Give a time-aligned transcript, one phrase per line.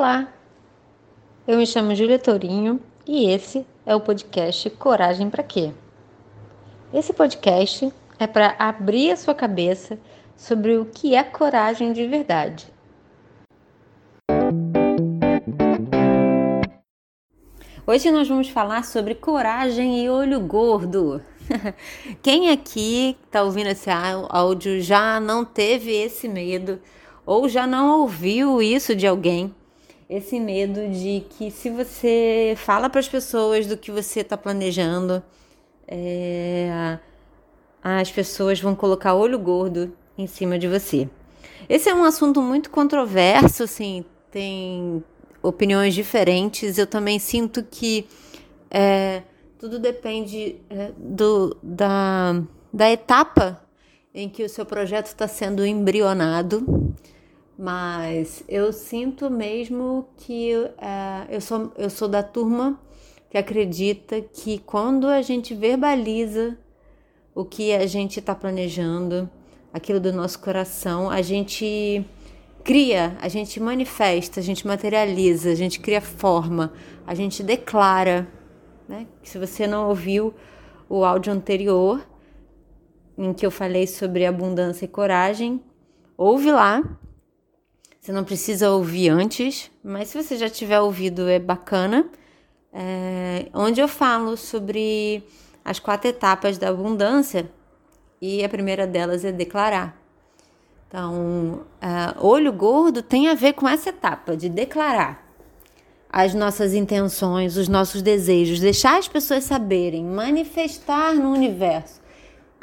[0.00, 0.32] Olá,
[1.46, 5.74] eu me chamo Júlia Tourinho e esse é o podcast Coragem para Quê?
[6.90, 9.98] Esse podcast é para abrir a sua cabeça
[10.34, 12.66] sobre o que é coragem de verdade.
[17.86, 21.22] Hoje nós vamos falar sobre coragem e olho gordo.
[22.22, 23.90] Quem aqui está ouvindo esse
[24.30, 26.80] áudio já não teve esse medo
[27.26, 29.54] ou já não ouviu isso de alguém?
[30.10, 35.22] Esse medo de que se você fala para as pessoas do que você está planejando,
[35.86, 36.98] é,
[37.80, 41.08] as pessoas vão colocar olho gordo em cima de você.
[41.68, 45.00] Esse é um assunto muito controverso, assim, tem
[45.40, 46.76] opiniões diferentes.
[46.76, 48.04] Eu também sinto que
[48.68, 49.22] é,
[49.60, 53.64] tudo depende é, do, da, da etapa
[54.12, 56.96] em que o seu projeto está sendo embrionado
[57.60, 62.80] mas eu sinto mesmo que uh, eu, sou, eu sou da turma
[63.28, 66.56] que acredita que quando a gente verbaliza
[67.34, 69.28] o que a gente está planejando,
[69.74, 72.02] aquilo do nosso coração, a gente
[72.64, 76.72] cria, a gente manifesta, a gente materializa, a gente cria forma,
[77.06, 78.26] a gente declara.
[78.88, 79.06] Né?
[79.22, 80.32] Se você não ouviu
[80.88, 82.00] o áudio anterior,
[83.18, 85.62] em que eu falei sobre abundância e coragem,
[86.16, 86.82] ouve lá
[88.00, 92.06] você não precisa ouvir antes, mas se você já tiver ouvido é bacana.
[92.72, 95.22] É, onde eu falo sobre
[95.64, 97.50] as quatro etapas da abundância
[98.22, 100.00] e a primeira delas é declarar.
[100.88, 105.24] Então, uh, olho gordo tem a ver com essa etapa de declarar
[106.12, 112.00] as nossas intenções, os nossos desejos, deixar as pessoas saberem, manifestar no universo.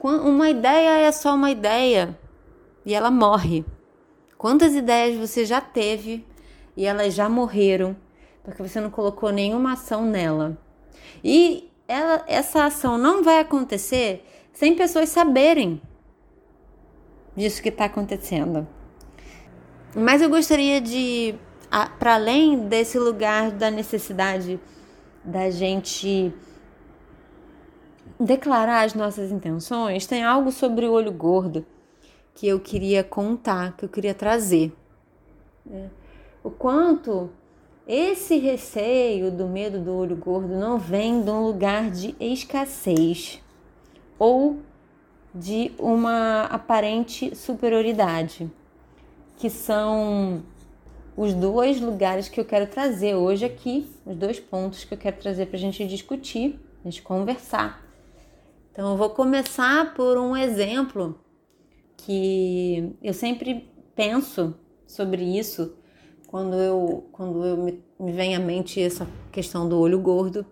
[0.00, 2.16] Uma ideia é só uma ideia
[2.84, 3.64] e ela morre.
[4.42, 6.26] Quantas ideias você já teve
[6.76, 7.94] e elas já morreram
[8.42, 10.58] porque você não colocou nenhuma ação nela?
[11.22, 15.80] E ela, essa ação não vai acontecer sem pessoas saberem
[17.36, 18.66] disso que está acontecendo.
[19.94, 21.36] Mas eu gostaria de,
[22.00, 24.58] para além desse lugar da necessidade
[25.24, 26.34] da gente
[28.18, 31.64] declarar as nossas intenções, tem algo sobre o olho gordo
[32.34, 34.72] que eu queria contar, que eu queria trazer.
[35.64, 35.90] Né?
[36.42, 37.30] O quanto
[37.86, 43.42] esse receio do medo do olho gordo não vem de um lugar de escassez
[44.18, 44.58] ou
[45.34, 48.50] de uma aparente superioridade,
[49.36, 50.42] que são
[51.16, 55.16] os dois lugares que eu quero trazer hoje aqui, os dois pontos que eu quero
[55.16, 57.82] trazer para a gente discutir, a gente conversar.
[58.70, 61.18] Então, eu vou começar por um exemplo
[62.04, 64.54] que eu sempre penso
[64.86, 65.76] sobre isso
[66.26, 70.46] quando eu, quando eu me, me vem à mente essa questão do olho gordo,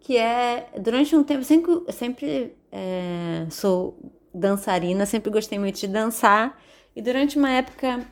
[0.00, 3.98] que é durante um tempo sempre, sempre é, sou
[4.34, 6.60] dançarina, sempre gostei muito de dançar
[6.94, 8.06] e durante uma época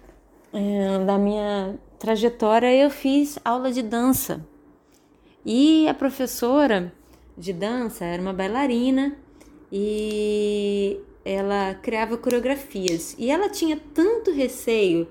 [0.52, 4.44] é, da minha trajetória eu fiz aula de dança.
[5.44, 6.92] E a professora
[7.36, 9.16] de dança era uma bailarina
[9.70, 15.08] e ela criava coreografias e ela tinha tanto receio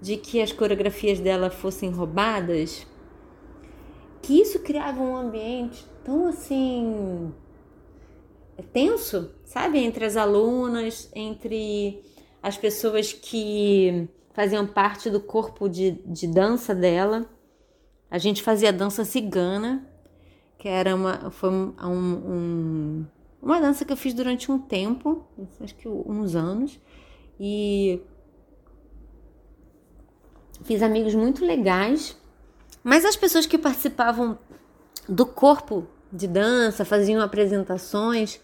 [0.00, 2.86] de que as coreografias dela fossem roubadas
[4.22, 7.30] que isso criava um ambiente tão assim
[8.72, 12.02] tenso, sabe, entre as alunas, entre
[12.42, 17.26] as pessoas que faziam parte do corpo de, de dança dela.
[18.10, 19.86] A gente fazia dança cigana,
[20.58, 23.06] que era uma foi um, um
[23.42, 25.26] uma dança que eu fiz durante um tempo,
[25.60, 26.80] acho que uns anos,
[27.40, 28.00] e
[30.62, 32.16] fiz amigos muito legais.
[32.84, 34.38] Mas as pessoas que participavam
[35.08, 38.40] do corpo de dança, faziam apresentações,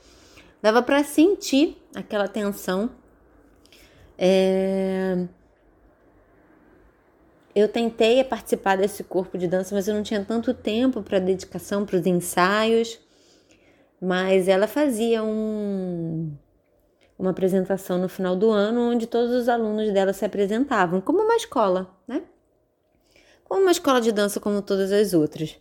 [0.61, 2.91] dava para sentir aquela tensão.
[4.19, 5.27] É...
[7.55, 11.85] Eu tentei participar desse corpo de dança, mas eu não tinha tanto tempo para dedicação
[11.85, 12.99] para os ensaios
[14.00, 16.33] mas ela fazia um,
[17.19, 21.37] uma apresentação no final do ano onde todos os alunos dela se apresentavam, como uma
[21.37, 22.23] escola, né?
[23.45, 25.56] Como uma escola de dança como todas as outras.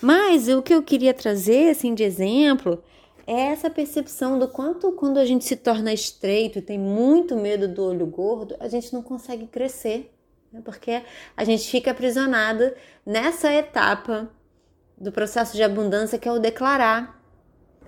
[0.00, 2.82] Mas o que eu queria trazer assim de exemplo
[3.26, 7.66] é essa percepção do quanto quando a gente se torna estreito e tem muito medo
[7.66, 10.14] do olho gordo, a gente não consegue crescer,
[10.52, 10.60] né?
[10.64, 11.02] porque
[11.36, 14.30] a gente fica aprisionada nessa etapa
[14.96, 17.20] do processo de abundância que é o declarar.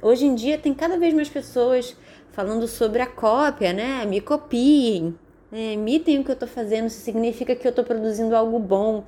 [0.01, 1.97] Hoje em dia tem cada vez mais pessoas
[2.33, 4.05] falando sobre a cópia, né?
[4.07, 5.15] Me copiem,
[5.51, 5.73] né?
[5.73, 9.05] imitem o que eu estou fazendo, significa que eu estou produzindo algo bom.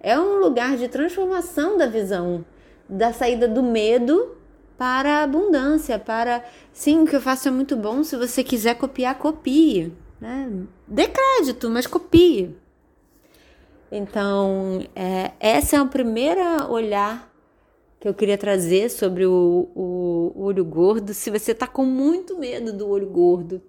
[0.00, 2.44] é um lugar de transformação da visão,
[2.88, 4.36] da saída do medo
[4.78, 8.02] para a abundância, para sim, o que eu faço é muito bom.
[8.04, 9.92] Se você quiser copiar, copie.
[10.20, 10.50] Né?
[10.86, 12.56] Dê crédito, mas copie.
[13.90, 16.40] Então, é, essa é o primeiro
[16.70, 17.31] olhar
[18.02, 21.14] que eu queria trazer sobre o, o, o olho gordo.
[21.14, 23.62] Se você está com muito medo do olho gordo,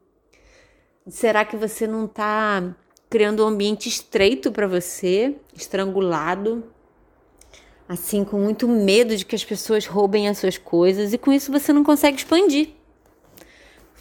[1.08, 2.76] será que você não está
[3.12, 6.64] criando um ambiente estreito para você, estrangulado,
[7.88, 11.52] assim, com muito medo de que as pessoas roubem as suas coisas e com isso
[11.52, 12.70] você não consegue expandir.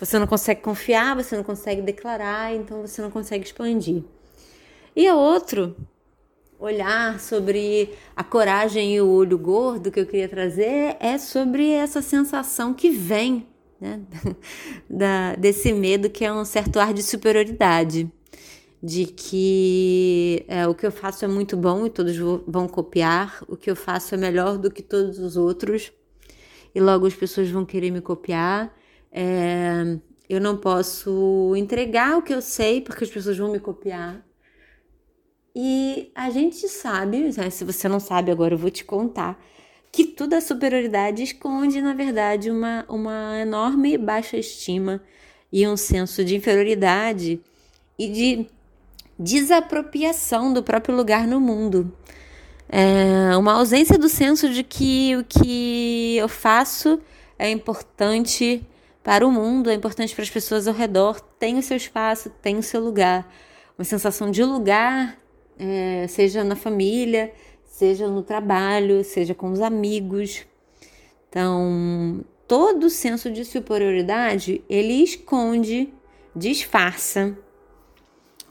[0.01, 4.03] Você não consegue confiar, você não consegue declarar, então você não consegue expandir.
[4.97, 5.77] E a outro
[6.63, 12.01] olhar sobre a coragem e o olho gordo que eu queria trazer é sobre essa
[12.01, 13.47] sensação que vem
[13.81, 14.01] né,
[14.89, 18.09] da, desse medo que é um certo ar de superioridade,
[18.81, 22.17] de que é, o que eu faço é muito bom e todos
[22.47, 25.93] vão copiar, o que eu faço é melhor do que todos os outros
[26.73, 28.73] e logo as pessoas vão querer me copiar.
[29.11, 29.99] É,
[30.29, 34.25] eu não posso entregar o que eu sei porque as pessoas vão me copiar.
[35.55, 39.39] E a gente sabe, né, se você não sabe agora eu vou te contar,
[39.91, 45.03] que toda a superioridade esconde, na verdade, uma, uma enorme baixa estima
[45.53, 47.39] e um senso de inferioridade
[47.99, 48.47] e de
[49.19, 51.95] desapropriação do próprio lugar no mundo.
[52.67, 56.99] É uma ausência do senso de que o que eu faço
[57.39, 58.67] é importante
[59.05, 62.57] para o mundo, é importante para as pessoas ao redor, tem o seu espaço, tem
[62.57, 63.31] o seu lugar.
[63.77, 65.19] Uma sensação de lugar
[65.63, 67.33] é, seja na família,
[67.65, 70.45] seja no trabalho, seja com os amigos.
[71.29, 75.93] Então, todo senso de superioridade ele esconde,
[76.35, 77.39] disfarça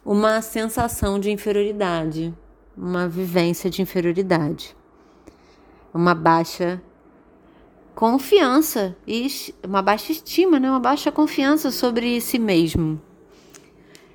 [0.05, 2.33] uma sensação de inferioridade,
[2.75, 4.75] uma vivência de inferioridade,
[5.93, 6.81] uma baixa
[7.93, 9.27] confiança e
[9.63, 10.69] uma baixa estima, né?
[10.69, 12.99] uma baixa confiança sobre si mesmo.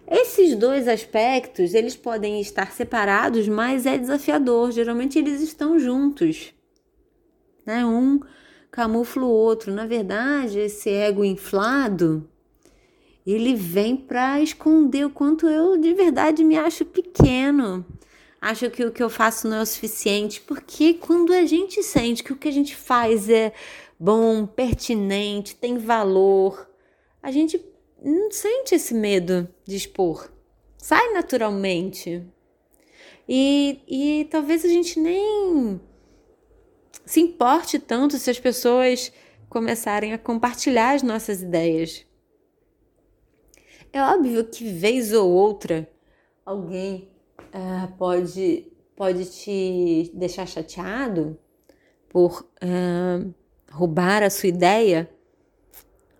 [0.08, 4.70] Esses dois aspectos, eles podem estar separados, mas é desafiador.
[4.70, 6.54] Geralmente eles estão juntos.
[7.64, 7.84] Né?
[7.84, 8.20] Um
[8.70, 9.72] camufla o outro.
[9.72, 12.28] Na verdade, esse ego inflado,
[13.26, 17.84] ele vem para esconder o quanto eu de verdade me acho pequeno.
[18.40, 22.22] Acho que o que eu faço não é o suficiente, porque quando a gente sente
[22.22, 23.52] que o que a gente faz é
[23.98, 26.70] bom, pertinente, tem valor,
[27.20, 27.58] a gente
[28.02, 30.30] não sente esse medo de expor.
[30.78, 32.24] Sai naturalmente.
[33.28, 35.80] E, e talvez a gente nem
[37.04, 39.12] se importe tanto se as pessoas
[39.48, 42.04] começarem a compartilhar as nossas ideias.
[43.92, 45.88] É óbvio que vez ou outra
[46.44, 47.08] alguém
[47.38, 51.38] uh, pode, pode te deixar chateado
[52.08, 53.34] por uh,
[53.70, 55.10] roubar a sua ideia,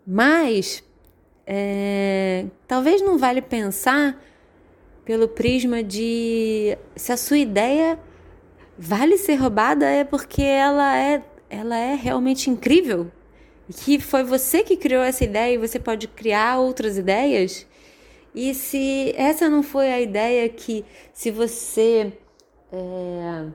[0.06, 0.82] mas
[1.46, 4.20] é, talvez não vale pensar
[5.04, 7.98] pelo prisma de se a sua ideia
[8.76, 13.10] vale ser roubada é porque ela é ela é realmente incrível.
[13.68, 17.66] Que foi você que criou essa ideia e você pode criar outras ideias.
[18.35, 22.12] E se essa não foi a ideia que se você
[22.73, 23.49] é,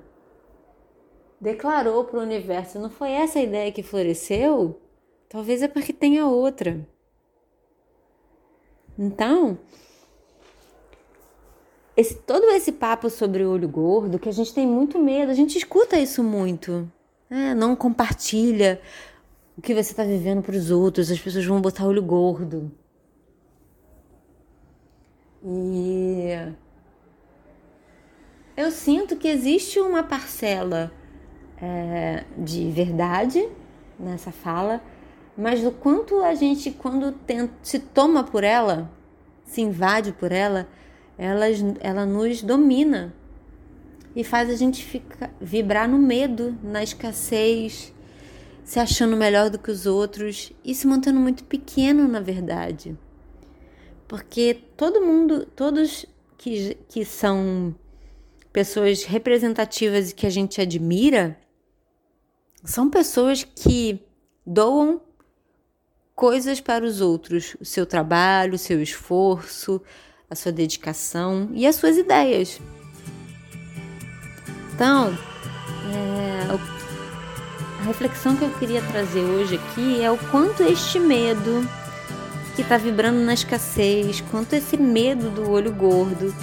[1.39, 4.79] declarou para o universo não foi essa a ideia que floresceu
[5.27, 6.87] talvez é porque tenha outra
[9.01, 9.57] então,
[11.97, 15.33] esse, todo esse papo sobre o olho gordo, que a gente tem muito medo, a
[15.33, 16.87] gente escuta isso muito.
[17.27, 17.55] Né?
[17.55, 18.79] Não compartilha
[19.57, 22.71] o que você está vivendo para os outros, as pessoas vão botar olho gordo.
[25.43, 26.53] E
[28.55, 30.91] eu sinto que existe uma parcela
[31.59, 33.49] é, de verdade
[33.99, 34.79] nessa fala,
[35.37, 38.91] mas do quanto a gente, quando tenta, se toma por ela,
[39.45, 40.67] se invade por ela,
[41.17, 41.45] ela,
[41.79, 43.13] ela nos domina
[44.15, 47.93] e faz a gente ficar, vibrar no medo, na escassez,
[48.63, 52.97] se achando melhor do que os outros e se mantendo muito pequeno, na verdade.
[54.07, 56.05] Porque todo mundo, todos
[56.37, 57.73] que, que são
[58.51, 61.37] pessoas representativas e que a gente admira,
[62.63, 64.01] são pessoas que
[64.45, 65.01] doam
[66.15, 69.81] coisas para os outros, o seu trabalho, o seu esforço,
[70.29, 72.59] a sua dedicação e as suas ideias.
[74.73, 75.17] Então,
[75.93, 76.47] é,
[77.81, 81.67] a reflexão que eu queria trazer hoje aqui é o quanto este medo
[82.55, 86.33] que está vibrando na escassez, quanto esse medo do olho gordo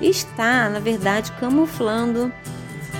[0.00, 2.32] está, na verdade, camuflando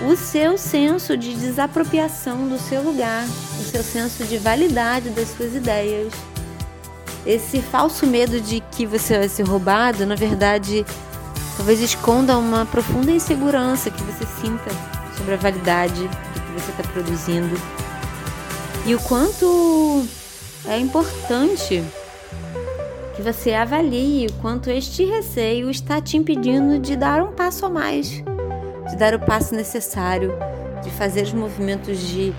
[0.07, 5.55] o seu senso de desapropriação do seu lugar, o seu senso de validade das suas
[5.55, 6.13] ideias.
[7.25, 10.85] Esse falso medo de que você vai ser roubado, na verdade,
[11.57, 14.71] talvez esconda uma profunda insegurança que você sinta
[15.17, 17.55] sobre a validade do que você está produzindo.
[18.85, 20.05] E o quanto
[20.67, 21.85] é importante
[23.15, 27.69] que você avalie o quanto este receio está te impedindo de dar um passo a
[27.69, 28.23] mais,
[28.93, 30.35] de dar o passo necessário,
[30.83, 32.31] de fazer os movimentos de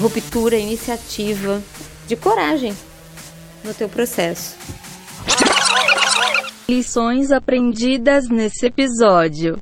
[0.00, 1.60] ruptura, iniciativa,
[2.06, 2.72] de coragem
[3.64, 4.56] no teu processo.
[6.68, 9.58] Lições aprendidas nesse episódio.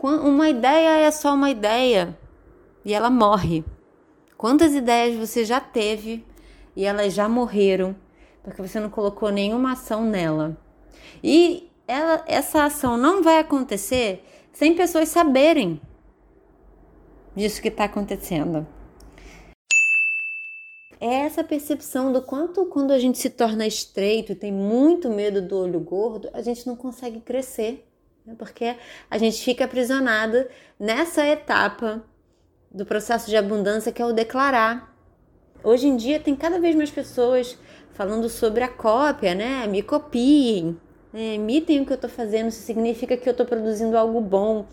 [0.00, 2.16] Uma ideia é só uma ideia
[2.82, 3.62] e ela morre.
[4.38, 6.24] Quantas ideias você já teve
[6.74, 7.94] e elas já morreram
[8.42, 10.56] porque você não colocou nenhuma ação nela?
[11.22, 14.24] E ela, essa ação não vai acontecer
[14.56, 15.78] sem pessoas saberem
[17.34, 18.66] disso que está acontecendo.
[20.98, 25.42] É essa percepção do quanto, quando a gente se torna estreito e tem muito medo
[25.42, 27.86] do olho gordo, a gente não consegue crescer,
[28.24, 28.34] né?
[28.38, 28.74] porque
[29.10, 30.46] a gente fica aprisionado
[30.80, 32.02] nessa etapa
[32.70, 34.96] do processo de abundância que é o declarar.
[35.62, 37.58] Hoje em dia tem cada vez mais pessoas
[37.92, 39.66] falando sobre a cópia, né?
[39.66, 40.80] Me copiem,
[41.12, 41.34] né?
[41.34, 44.66] imitem o que eu estou fazendo, isso significa que eu estou produzindo algo bom.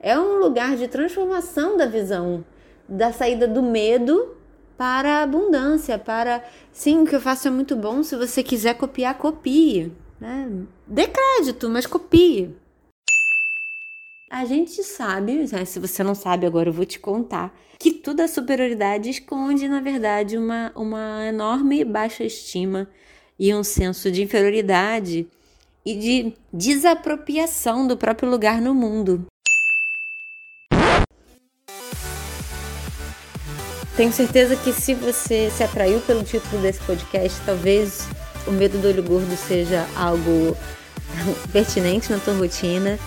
[0.00, 2.44] É um lugar de transformação da visão,
[2.88, 4.36] da saída do medo
[4.76, 8.02] para a abundância, para sim, o que eu faço é muito bom.
[8.02, 9.92] Se você quiser copiar, copie.
[10.20, 10.48] Né?
[10.86, 12.54] Dê crédito, mas copie.
[14.30, 18.28] A gente sabe, né, se você não sabe agora eu vou te contar, que toda
[18.28, 22.88] superioridade esconde, na verdade, uma, uma enorme baixa estima
[23.38, 25.26] e um senso de inferioridade
[25.90, 29.26] e de desapropriação do próprio lugar no mundo.
[33.96, 38.06] Tenho certeza que se você se atraiu pelo título desse podcast, talvez
[38.46, 40.56] o medo do olho gordo seja algo
[41.52, 42.98] pertinente na tua rotina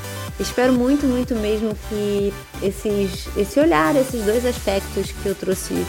[0.41, 2.33] Espero muito, muito mesmo que
[2.63, 5.85] esses, esse olhar, esses dois aspectos que eu trouxe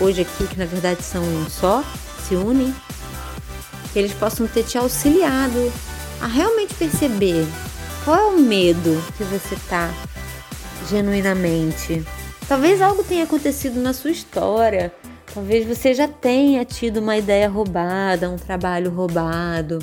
[0.00, 1.82] hoje aqui, que na verdade são um só,
[2.26, 2.72] se unem,
[3.92, 5.72] que eles possam ter te auxiliado
[6.20, 7.46] a realmente perceber
[8.04, 9.90] qual é o medo que você tá
[10.88, 12.04] genuinamente.
[12.48, 14.92] Talvez algo tenha acontecido na sua história,
[15.34, 19.78] talvez você já tenha tido uma ideia roubada, um trabalho roubado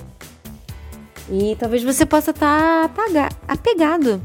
[1.29, 4.21] e talvez você possa estar tá apegado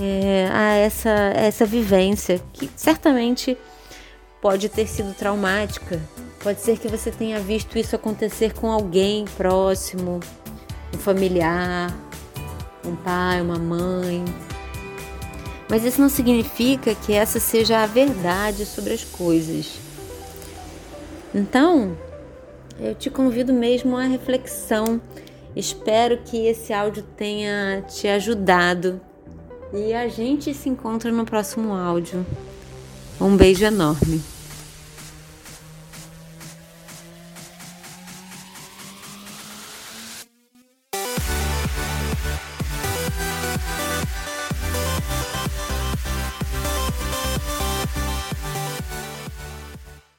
[0.00, 3.56] é, a essa, essa vivência que certamente
[4.40, 6.00] pode ter sido traumática.
[6.42, 10.18] Pode ser que você tenha visto isso acontecer com alguém próximo,
[10.94, 11.94] um familiar,
[12.84, 14.24] um pai, uma mãe.
[15.68, 19.78] Mas isso não significa que essa seja a verdade sobre as coisas.
[21.34, 21.96] Então,
[22.78, 25.00] eu te convido mesmo à reflexão
[25.54, 29.00] Espero que esse áudio tenha te ajudado
[29.72, 32.24] e a gente se encontra no próximo áudio.
[33.20, 34.22] Um beijo enorme.